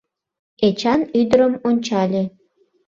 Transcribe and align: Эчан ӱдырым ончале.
Эчан 0.67 1.01
ӱдырым 1.19 1.53
ончале. 1.67 2.23